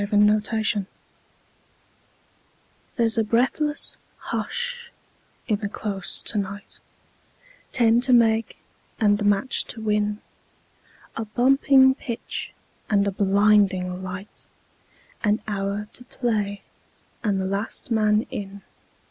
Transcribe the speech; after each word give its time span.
Vitaï 0.01 0.63
Lampada 0.63 0.87
There's 2.95 3.19
a 3.19 3.23
breathless 3.23 3.97
hush 4.17 4.89
in 5.47 5.59
the 5.59 5.69
Close 5.69 6.23
to 6.23 6.39
night 6.39 6.79
Ten 7.71 8.01
to 8.01 8.11
make 8.11 8.57
and 8.99 9.19
the 9.19 9.23
match 9.23 9.63
to 9.65 9.79
win 9.79 10.19
A 11.15 11.25
bumping 11.25 11.93
pitch 11.93 12.51
and 12.89 13.05
a 13.05 13.11
blinding 13.11 14.01
light, 14.01 14.47
An 15.23 15.39
hour 15.47 15.87
to 15.93 16.03
play 16.05 16.63
and 17.23 17.39
the 17.39 17.45
last 17.45 17.91
man 17.91 18.23
in. 18.31 18.63